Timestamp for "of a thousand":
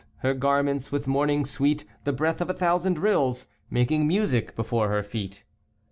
2.41-2.97